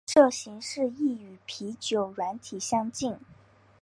[0.03, 3.19] 这形式亦与啤酒软体相近。